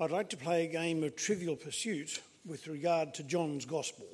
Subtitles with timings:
[0.00, 4.06] I'd like to play a game of trivial pursuit with regard to John's Gospel.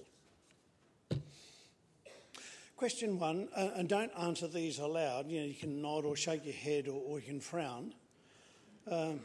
[2.75, 5.29] Question one, uh, and don't answer these aloud.
[5.29, 7.93] You know, you can nod or shake your head or, or you can frown.
[8.90, 9.21] Um,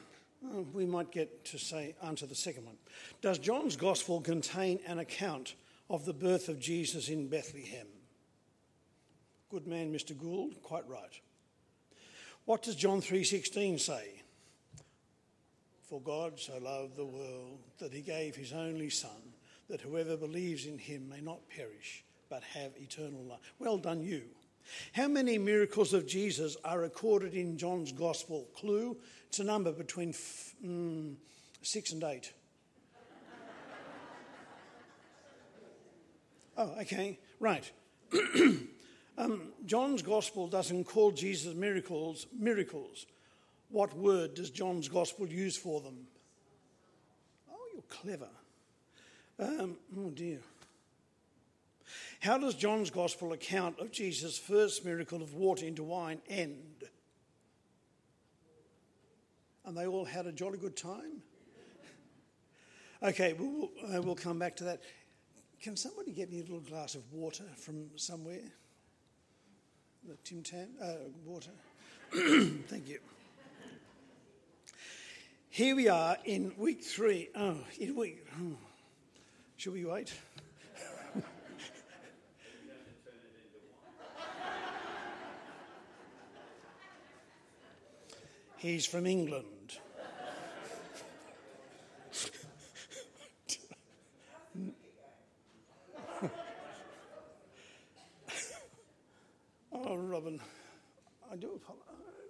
[0.73, 2.77] we might get to say answer the second one.
[3.21, 5.55] Does John's Gospel contain an account
[5.89, 7.87] of the birth of Jesus in Bethlehem?
[9.49, 10.17] Good man, Mr.
[10.17, 11.21] Gould, quite right.
[12.43, 14.19] What does John 3:16 say?
[15.89, 19.33] For God so loved the world that he gave his only son
[19.69, 23.39] that whoever believes in him may not perish but have eternal life.
[23.57, 24.21] Well done you.
[24.93, 28.47] How many miracles of Jesus are recorded in John's gospel?
[28.55, 28.97] Clue,
[29.29, 31.15] it's a number between f- mm,
[31.63, 32.33] 6 and 8.
[36.57, 37.71] oh, okay, right.
[39.19, 43.05] Um, John's gospel doesn't call Jesus miracles miracles.
[43.69, 46.07] What word does John's gospel use for them?
[47.51, 48.29] Oh, you're clever.
[49.39, 50.39] Um, oh dear.
[52.19, 56.83] How does John's gospel account of Jesus' first miracle of water into wine end?
[59.65, 61.21] And they all had a jolly good time?
[63.01, 64.81] Okay, we'll, uh, we'll come back to that.
[65.61, 68.51] Can somebody get me a little glass of water from somewhere?
[70.07, 70.93] the Tim Tam, uh,
[71.25, 71.51] water.
[72.67, 72.99] Thank you.
[75.59, 77.27] Here we are in week three.
[77.35, 78.25] Oh, in week.
[78.41, 78.55] Oh.
[79.57, 80.13] Should we wait?
[88.55, 89.79] He's from England.
[99.73, 100.39] Oh, Robin,
[101.31, 102.28] I do apologize.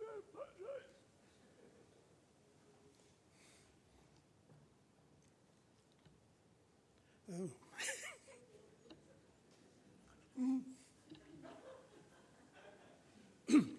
[7.31, 7.49] Oh.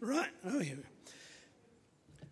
[0.01, 0.79] right, oh, here.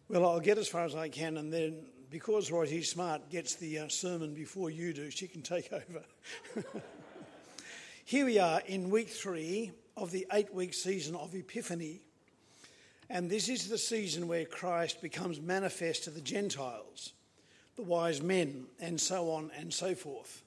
[0.09, 3.81] Well, I'll get as far as I can, and then because Rosie Smart gets the
[3.81, 6.05] uh, sermon before you do, she can take over.
[8.05, 12.01] Here we are in week three of the eight week season of Epiphany.
[13.11, 17.13] And this is the season where Christ becomes manifest to the Gentiles,
[17.77, 20.43] the wise men, and so on and so forth.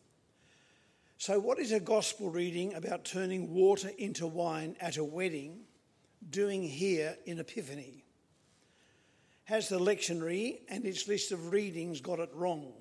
[1.22, 5.60] So, what is a gospel reading about turning water into wine at a wedding
[6.32, 8.04] doing here in Epiphany?
[9.44, 12.74] Has the lectionary and its list of readings got it wrong?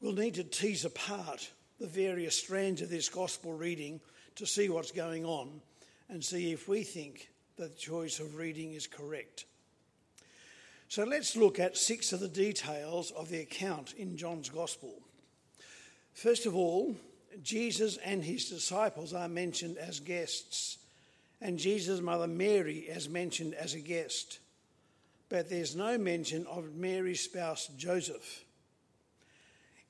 [0.00, 4.00] We'll need to tease apart the various strands of this gospel reading
[4.36, 5.60] to see what's going on
[6.08, 9.44] and see if we think that the choice of reading is correct.
[10.88, 15.02] So let's look at six of the details of the account in John's Gospel.
[16.16, 16.96] First of all,
[17.42, 20.78] Jesus and his disciples are mentioned as guests,
[21.42, 24.38] and Jesus' mother Mary is mentioned as a guest.
[25.28, 28.44] But there's no mention of Mary's spouse Joseph.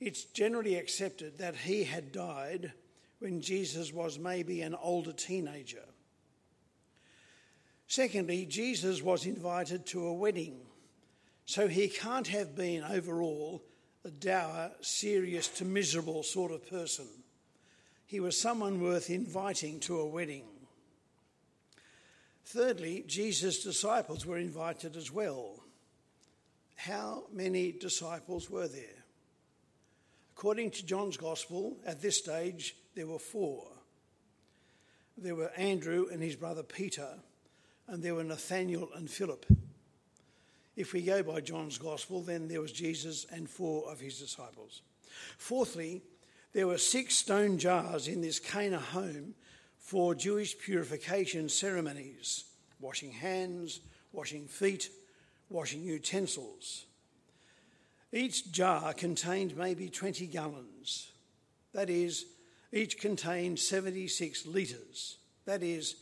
[0.01, 2.73] It's generally accepted that he had died
[3.21, 5.85] when Jesus was maybe an older teenager.
[7.87, 10.59] Secondly, Jesus was invited to a wedding,
[11.45, 13.63] so he can't have been overall
[14.07, 17.09] a dour, serious to miserable sort of person.
[18.07, 20.45] He was someone worth inviting to a wedding.
[22.45, 25.65] Thirdly, Jesus' disciples were invited as well.
[26.77, 29.05] How many disciples were there?
[30.37, 33.67] According to John's Gospel, at this stage, there were four.
[35.19, 37.09] There were Andrew and his brother Peter,
[37.89, 39.47] and there were Nathaniel and Philip.
[40.77, 44.83] If we go by John's Gospel, then there was Jesus and four of his disciples.
[45.39, 46.03] Fourthly,
[46.53, 49.35] there were six stone jars in this Cana home
[49.79, 52.45] for Jewish purification ceremonies
[52.79, 53.81] washing hands,
[54.13, 54.91] washing feet,
[55.49, 56.85] washing utensils.
[58.13, 61.11] Each jar contained maybe 20 gallons.
[61.73, 62.27] That is,
[62.71, 65.17] each contained 76 litres.
[65.47, 65.97] That is,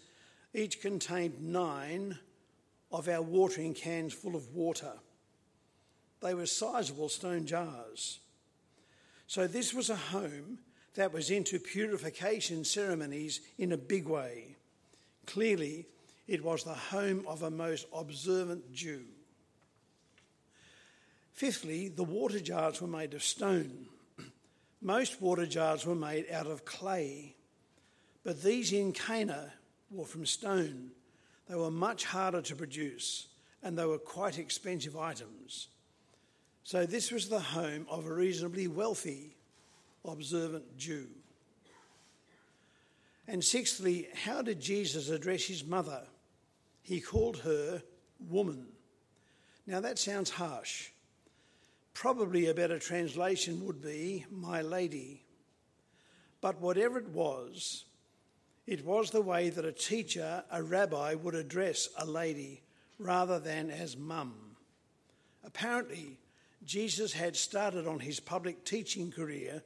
[0.53, 2.19] each contained nine
[2.95, 4.93] of our watering cans full of water.
[6.23, 8.21] They were sizable stone jars.
[9.27, 10.59] So, this was a home
[10.95, 14.57] that was into purification ceremonies in a big way.
[15.27, 15.87] Clearly,
[16.29, 19.03] it was the home of a most observant Jew.
[21.33, 23.87] Fifthly, the water jars were made of stone.
[24.81, 27.35] Most water jars were made out of clay,
[28.23, 29.53] but these in Cana
[29.91, 30.93] were from stone.
[31.49, 33.29] They were much harder to produce
[33.63, 35.69] and they were quite expensive items.
[36.63, 39.37] So, this was the home of a reasonably wealthy,
[40.05, 41.09] observant Jew.
[43.27, 46.03] And sixthly, how did Jesus address his mother?
[46.83, 47.83] He called her
[48.29, 48.67] woman.
[49.67, 50.91] Now that sounds harsh.
[51.95, 55.25] Probably a better translation would be my lady.
[56.41, 57.85] But whatever it was,
[58.67, 62.63] it was the way that a teacher, a rabbi, would address a lady
[62.99, 64.35] rather than as mum.
[65.45, 66.19] Apparently,
[66.65, 69.63] Jesus had started on his public teaching career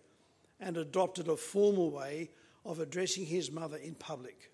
[0.59, 2.31] and adopted a formal way
[2.65, 4.51] of addressing his mother in public.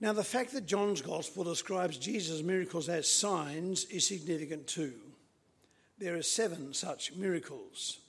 [0.00, 4.94] Now, the fact that John's Gospel describes Jesus' miracles as signs is significant too.
[5.98, 8.00] There are seven such miracles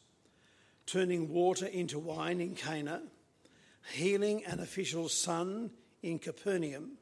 [0.86, 3.02] turning water into wine in Cana,
[3.92, 5.72] healing an official's son
[6.02, 6.98] in Capernaum,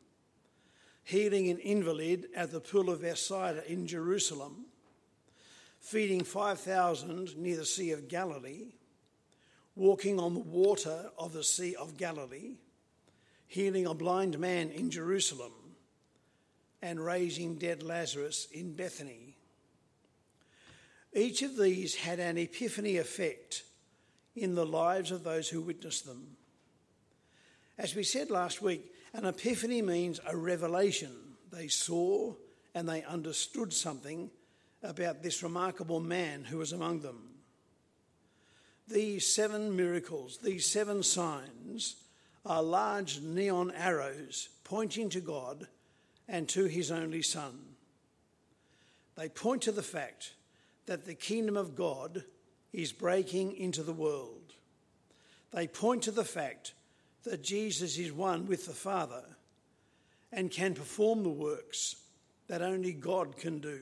[1.03, 4.65] healing an invalid at the pool of Bethsaida in Jerusalem,
[5.79, 8.73] feeding 5,000 near the Sea of Galilee,
[9.75, 12.55] walking on the water of the Sea of Galilee,
[13.47, 15.51] healing a blind man in Jerusalem,
[16.81, 19.37] and raising dead Lazarus in Bethany.
[21.13, 23.63] Each of these had an epiphany effect
[24.35, 26.37] in the lives of those who witnessed them.
[27.77, 31.11] As we said last week, an epiphany means a revelation.
[31.51, 32.33] They saw
[32.73, 34.31] and they understood something
[34.81, 37.33] about this remarkable man who was among them
[38.87, 41.95] these seven miracles, these seven signs,
[42.45, 45.67] are large neon arrows pointing to God
[46.27, 47.57] and to his only Son.
[49.15, 50.33] They point to the fact
[50.85, 52.23] that the kingdom of God
[52.73, 54.53] is breaking into the world.
[55.51, 56.73] They point to the fact
[57.23, 59.23] that Jesus is one with the Father
[60.31, 61.95] and can perform the works
[62.47, 63.79] that only God can do.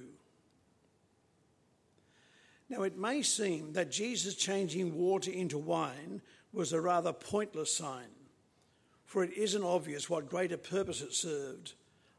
[2.69, 6.21] Now, it may seem that Jesus changing water into wine
[6.53, 8.07] was a rather pointless sign,
[9.05, 11.73] for it isn't obvious what greater purpose it served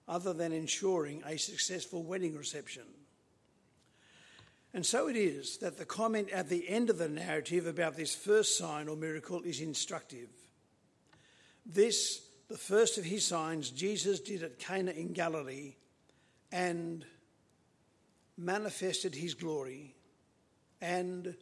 [0.08, 2.84] other than ensuring a successful wedding reception.
[4.74, 8.14] And so it is that the comment at the end of the narrative about this
[8.14, 10.28] first sign or miracle is instructive.
[11.66, 15.74] This, the first of his signs, Jesus did at Cana in Galilee
[16.50, 17.04] and
[18.38, 19.94] manifested his glory
[20.80, 21.34] and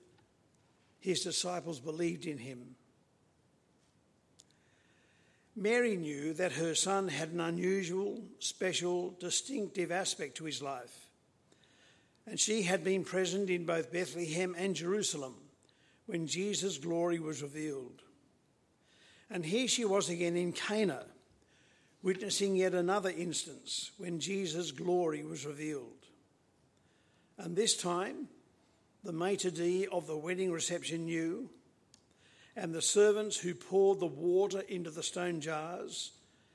[0.99, 2.75] his disciples believed in him.
[5.57, 11.00] Mary knew that her son had an unusual, special, distinctive aspect to his life.
[12.31, 15.35] And she had been present in both Bethlehem and Jerusalem
[16.07, 18.03] when Jesus' glory was revealed.
[19.29, 21.07] And here she was again in Cana,
[22.05, 26.07] witnessing yet another instance when Jesus' glory was revealed.
[27.37, 28.29] And this time,
[29.03, 31.51] the maitre d' of the wedding reception knew,
[32.55, 36.13] and the servants who poured the water into the stone jars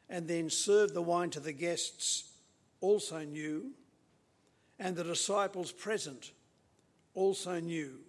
[0.09, 2.31] and then served the wine to the guests
[2.79, 3.73] also knew,
[4.79, 6.31] and the disciples present
[7.13, 7.99] also knew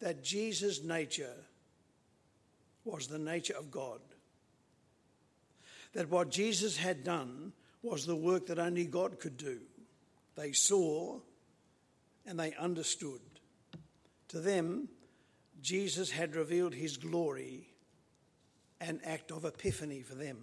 [0.00, 1.36] that Jesus' nature
[2.84, 4.00] was the nature of God.
[5.92, 7.52] That what Jesus had done
[7.82, 9.58] was the work that only God could do.
[10.34, 11.20] They saw
[12.26, 13.20] and they understood.
[14.28, 14.88] To them,
[15.60, 17.68] Jesus had revealed his glory,
[18.80, 20.38] an act of epiphany for them.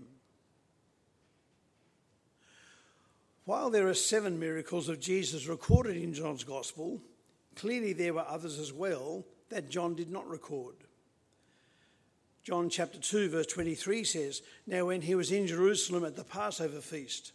[3.50, 7.02] While there are seven miracles of Jesus recorded in John's Gospel,
[7.56, 10.76] clearly there were others as well that John did not record.
[12.44, 16.80] John chapter 2, verse 23 says, Now when he was in Jerusalem at the Passover
[16.80, 17.32] feast,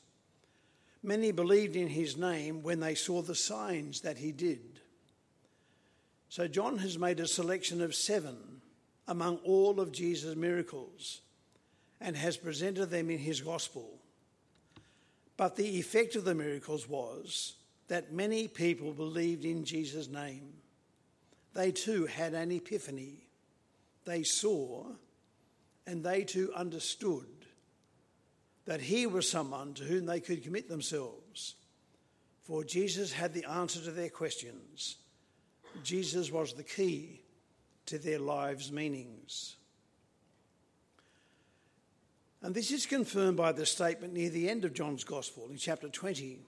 [1.02, 4.78] many believed in his name when they saw the signs that he did.
[6.28, 8.60] So John has made a selection of seven
[9.08, 11.22] among all of Jesus' miracles
[12.00, 13.98] and has presented them in his gospel.
[15.36, 17.54] But the effect of the miracles was
[17.88, 20.52] that many people believed in Jesus' name.
[21.54, 23.28] They too had an epiphany.
[24.04, 24.86] They saw
[25.86, 27.26] and they too understood
[28.64, 31.54] that he was someone to whom they could commit themselves.
[32.42, 34.96] For Jesus had the answer to their questions
[35.82, 37.20] Jesus was the key
[37.86, 39.56] to their lives' meanings.
[42.44, 45.88] And this is confirmed by the statement near the end of John's Gospel in chapter
[45.88, 46.40] 20.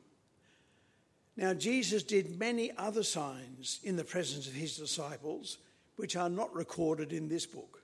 [1.39, 5.57] Now, Jesus did many other signs in the presence of his disciples,
[5.97, 7.83] which are not recorded in this book.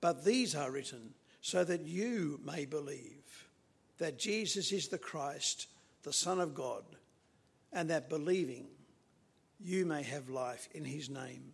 [0.00, 3.46] But these are written so that you may believe
[3.98, 5.68] that Jesus is the Christ,
[6.02, 6.82] the Son of God
[7.72, 8.66] and that believing
[9.60, 11.52] you may have life in his name.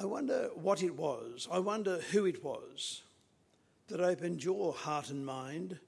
[0.00, 3.02] I wonder what it was, I wonder who it was
[3.88, 5.78] that opened your heart and mind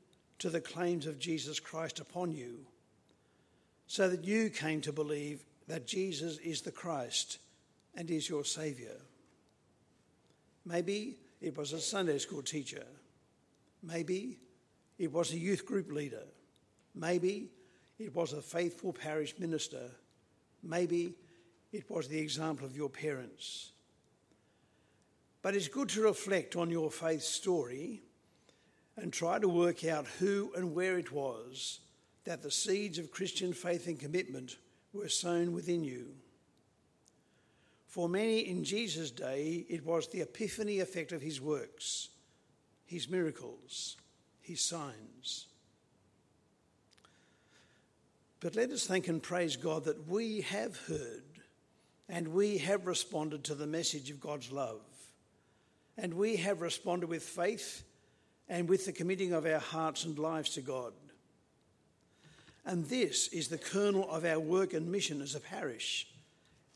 [0.41, 2.67] to the claims of Jesus Christ upon you,
[3.87, 7.39] so that you came to believe that Jesus is the Christ
[7.95, 8.97] and is your Saviour.
[10.67, 12.85] Maybe it was a Sunday school teacher.
[13.83, 14.41] Maybe
[14.99, 16.27] it was a youth group leader.
[16.95, 17.49] Maybe
[17.99, 19.91] it was a faithful parish minister.
[20.63, 21.15] Maybe
[21.73, 23.73] it was the example of your parents.
[25.43, 28.03] But it's good to reflect on your faith story
[28.97, 31.81] and try to work out who and where it was
[32.25, 34.57] that the seeds of Christian faith and commitment
[34.93, 36.15] were sown within you.
[37.89, 42.09] For many in Jesus' day, it was the epiphany effect of his works,
[42.87, 43.97] his miracles,
[44.41, 45.47] his signs.
[48.41, 51.25] But let us thank and praise God that we have heard
[52.09, 54.83] and we have responded to the message of God's love.
[55.97, 57.85] And we have responded with faith
[58.49, 60.93] and with the committing of our hearts and lives to God.
[62.65, 66.07] And this is the kernel of our work and mission as a parish,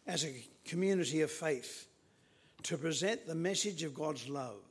[0.06, 1.88] as a community of faith,
[2.64, 4.62] to present the message of God's love.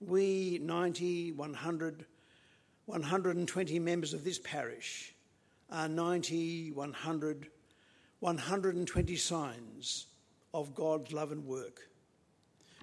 [0.00, 2.04] We, 90, 100,
[2.86, 5.14] 120 members of this parish,
[5.70, 7.48] are 90, 100,
[8.20, 10.06] 120 signs
[10.54, 11.88] of God's love and work.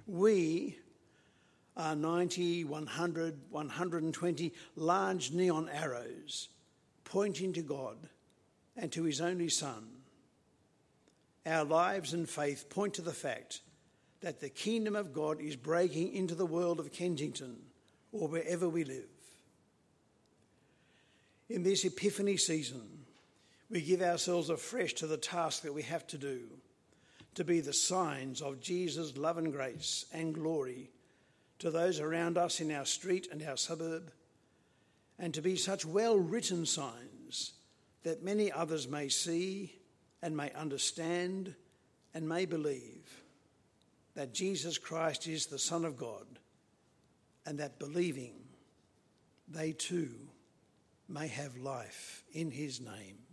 [0.07, 0.77] We
[1.75, 6.49] are 90, 100, 120 large neon arrows
[7.03, 7.97] pointing to God
[8.77, 9.87] and to His only Son.
[11.45, 13.61] Our lives and faith point to the fact
[14.21, 17.57] that the kingdom of God is breaking into the world of Kensington
[18.11, 19.05] or wherever we live.
[21.49, 23.05] In this Epiphany season,
[23.69, 26.41] we give ourselves afresh to the task that we have to do
[27.35, 30.89] to be the signs of Jesus' love and grace and glory
[31.59, 34.11] to those around us in our street and our suburb,
[35.19, 37.53] and to be such well written signs
[38.03, 39.73] that many others may see
[40.21, 41.55] and may understand
[42.13, 43.21] and may believe
[44.15, 46.25] that Jesus Christ is the Son of God,
[47.45, 48.33] and that believing
[49.47, 50.11] they too
[51.07, 53.24] may have life in his name.